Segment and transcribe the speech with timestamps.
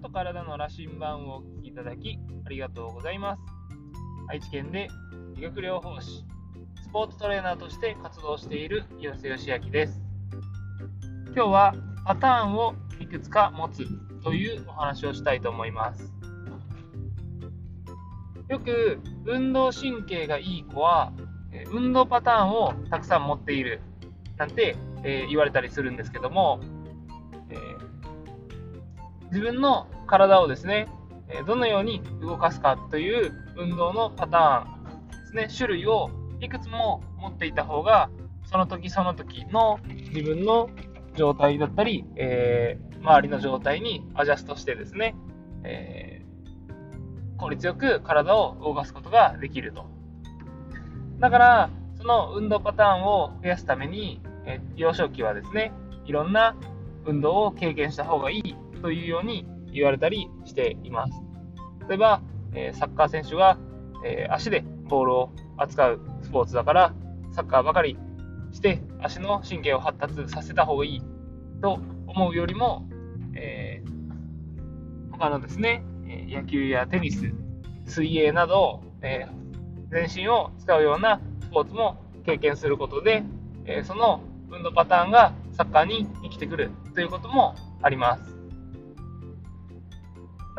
[0.00, 3.42] と体の羅針盤をお聞きいただきありがとうございます。
[4.28, 4.88] 愛知県で
[5.34, 6.24] 理学療法士、
[6.82, 10.00] スポーツトレーナーとして活動している岩瀬義明です。
[11.34, 11.74] 今日は
[12.04, 13.86] パターンをいくつか持つ
[14.22, 16.12] というお話をしたいと思います。
[18.48, 21.12] よく運動神経がいい子は
[21.72, 23.80] 運動パターンをたくさん持っている
[24.38, 26.60] なんて、えー、言われたりするんですけども、
[29.30, 30.88] 自分の体をですね、
[31.46, 38.10] どのように動かすかという運動のパターンですね、種類をいくつも持っていた方が、
[38.44, 39.78] その時その時の
[40.12, 40.70] 自分の
[41.14, 45.14] 状態だったり、えー、周りの状態にアジャストしてですね、
[45.64, 49.86] えー、効率よく体を動かすことができると。
[51.20, 55.72] だから、その運動パターンを増やすために、えー、幼少期はですね、
[56.06, 56.56] いろんな
[57.04, 61.12] 運動を経験した方がいいというように言われたりしています。
[61.88, 62.22] 例えば、
[62.54, 63.58] え、サッカー選手が、
[64.04, 66.94] え、足でボールを扱うスポーツだから、
[67.32, 67.96] サッカーばかり
[68.52, 71.02] して足の神経を発達させた方がいい
[71.62, 72.88] と思うよりも、
[73.34, 75.84] えー、他のですね、
[76.28, 77.32] 野球やテニス、
[77.86, 83.22] 水泳など、えー、全身を使うようなスポーツも経験することで、
[83.64, 88.39] えー、その運動パターンがサッカーに生きてくるということもあります。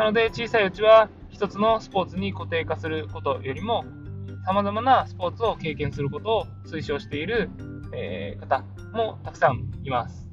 [0.00, 3.84] なので、小さいうちは一つのスポーツに固定化することよりも、
[4.46, 7.50] 様々なスポーツを経験することを推奨している、
[7.94, 10.26] えー、方もたくさんいます。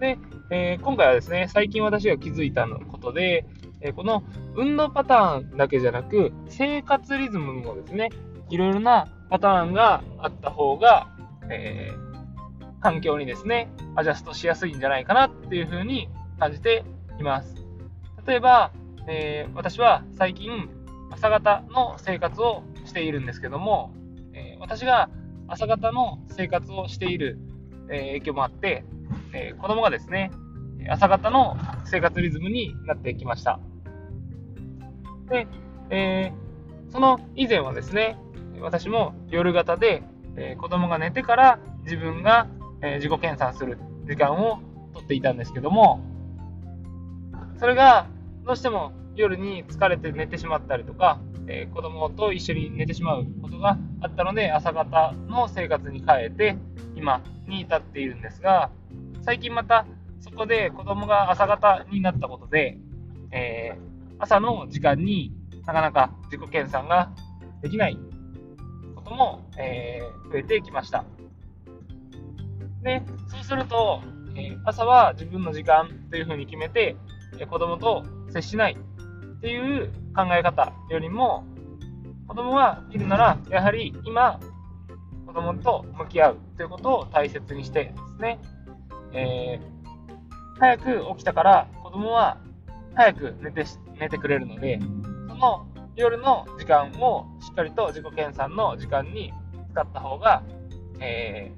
[0.00, 0.18] で、
[0.50, 3.46] えー、今回はですね、最近私が気づいたことで、
[3.82, 4.24] えー、この
[4.56, 8.08] 運動パターンだけじゃなく、生活リズムもですね、
[8.50, 11.06] いろいろなパターンがあった方が、
[11.50, 11.92] え、
[12.80, 16.08] 環境にですね、アジャストしやすいんじゃないかなっていうふうに
[16.40, 16.84] 感じて
[17.18, 17.54] います。
[18.26, 18.72] 例えば、
[19.08, 20.68] えー、私は最近
[21.10, 23.94] 朝方の生活をしているんですけども、
[24.34, 25.08] えー、私が
[25.48, 27.38] 朝方の生活をしている、
[27.88, 28.84] え、影響もあって、
[29.32, 30.32] え子供がですね、
[30.88, 33.60] 朝方の生活リズムになってきました。
[35.28, 35.46] で、
[35.90, 36.32] え
[36.90, 38.18] その以前はですね、
[38.60, 40.02] 私も夜型で、
[40.36, 42.48] え子供が寝てから自分が、
[42.82, 44.60] え自己研鑽する時間を
[44.94, 46.00] とっていたんですけども、
[47.58, 48.06] それが
[48.44, 56.56] どうしても夜に疲れて寝てしまったりとか、えー、子供と一緒に寝てしまうことがあったので、朝方の生活に変えて、
[56.94, 58.70] 今に至っているんですが、
[59.22, 59.86] 最近また
[60.20, 62.78] そこで子供が朝方になったことで、
[63.30, 65.32] えー、朝の時間に
[65.66, 67.10] なかなか自己研鑽が
[67.62, 67.98] できない
[68.94, 71.04] ことも、えー、増えてきました。
[72.82, 74.02] で、そうすると、
[74.36, 76.96] えー、朝は自分の時間というふうに決めて、
[77.44, 78.76] 子供と接しない
[79.36, 81.44] っていう考え方よりも、
[82.26, 84.40] 子供がいるなら、やはり今、
[85.26, 88.38] 子供と向き合うということを大切にしてですね、
[89.12, 92.38] えー、早く起きたから子供は
[92.94, 93.66] 早く寝て
[94.00, 94.80] 寝てくれるので、
[95.28, 99.32] その夜の時間をしっかりと自己研鑽の時間に
[99.72, 100.42] 使った方が、
[101.00, 101.52] え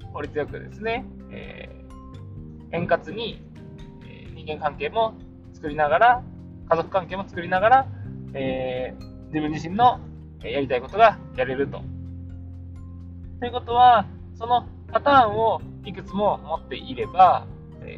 [0.00, 3.42] ー、効率よくですね、えー、円滑に
[4.44, 5.14] 人間関係も
[5.54, 6.22] 作りながら、
[6.68, 7.86] 家族関係も作りながら、
[8.34, 10.00] えー、自分自身の
[10.42, 11.82] やりたいことがやれると。
[13.40, 17.46] ということは、そのパターンをいくつも持っていれば、
[17.82, 17.96] え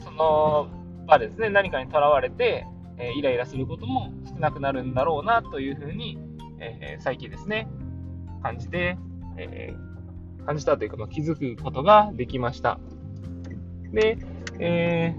[0.00, 0.68] ー、その
[1.06, 2.66] 場ですね、何かにとらわれて、
[2.98, 6.18] えー、イライラすることも少なくなるんだろうなというふうに、
[6.58, 7.68] えー、最近ですね、
[8.42, 8.98] 感じて、
[9.36, 9.74] え
[10.44, 12.80] 感じたというか、ま、気づくことができました。
[13.92, 14.18] で、
[14.62, 15.14] え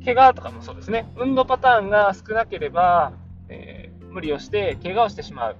[0.00, 1.06] ー、怪我とかもそうですね。
[1.16, 3.12] 運動パターンが少なければ、
[3.48, 5.56] えー、無理をして怪我をしてしまう。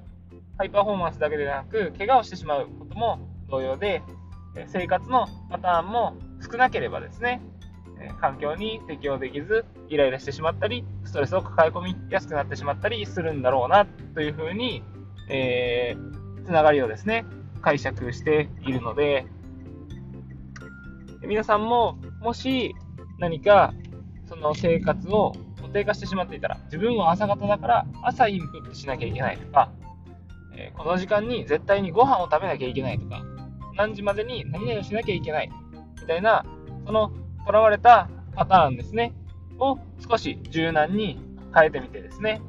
[0.56, 3.18] ハイパフォーマンスだけでなく、怪我をしてしまうことも
[3.48, 4.02] 同様で、
[4.66, 7.42] 生活のパターンも少なければですね、
[8.20, 14.82] 環境に適応できず、イライラしてしまったり、ストレスを抱え込みやすくなってしまったりするんだろうな、というふうに、
[15.28, 17.24] えー、つながりをですね、
[17.62, 19.26] 解釈しているので、
[21.26, 22.74] 皆さんも、もし
[23.18, 23.74] 何か
[24.28, 29.70] その生活を固定化してしまっていたら、自分は朝方だから朝インプットしなきゃいけないとか、
[30.56, 33.22] えー、この時間に絶対にご飯を食べなきゃいけないとか、
[33.76, 35.50] 何時までに何々をしなきゃいけない
[36.00, 36.44] みたいな、
[36.86, 37.12] その
[37.46, 39.12] 囚われたパターンですね、
[39.58, 39.78] を
[40.08, 41.20] 少し柔軟に
[41.54, 42.40] 変えてみてですね、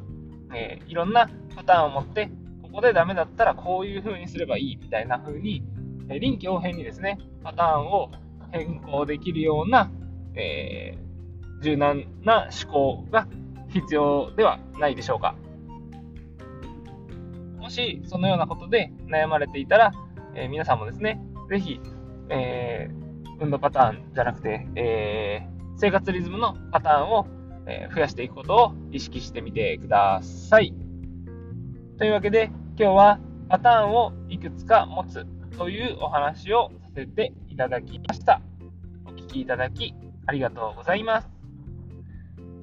[0.56, 2.29] えー、いろんなパターンを持って、
[2.62, 5.63] ここでダメだったらこういう風にすればいいみたいな風に、
[6.09, 8.12] え、臨機応変にですね、パターンを
[8.51, 9.92] 変更できるような、
[10.36, 13.27] えー、柔軟な思考が
[13.69, 15.36] 必要ではないでしょうか。
[17.57, 19.92] もし、そのようなことで悩まれていたら、
[20.36, 21.80] えー、皆さんもですね、ぜひ、
[22.30, 27.27] えー、運動パターンじゃなくて、えー、生活リズムのパターンを、
[27.68, 30.74] え増やしていくことを意識してみてください。
[32.00, 33.19] というわけで、今日は
[33.50, 35.27] パターンをいくつか持つ
[35.57, 38.42] というお話をさせていただきました。
[39.06, 39.94] お聴きいただき
[40.25, 41.30] ありがとうございます。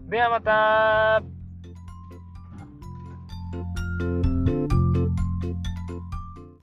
[0.09, 1.23] ではまた